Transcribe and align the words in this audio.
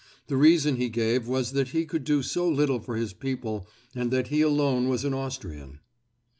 The 0.29 0.35
reason 0.35 0.77
he 0.77 0.89
gave 0.89 1.27
was 1.27 1.51
that 1.51 1.67
he 1.67 1.85
could 1.85 2.03
do 2.05 2.23
so 2.23 2.49
little 2.49 2.79
for 2.79 2.95
his 2.95 3.13
people 3.13 3.67
and 3.93 4.09
that 4.09 4.29
he 4.29 4.41
alone 4.41 4.89
was 4.89 5.05
an 5.05 5.13
Austrian. 5.13 5.77